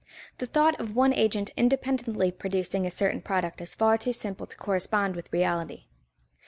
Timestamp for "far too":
3.75-4.13